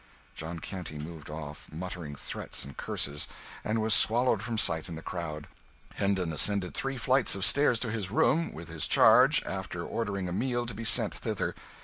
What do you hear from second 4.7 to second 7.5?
in the crowd. Hendon ascended three flights of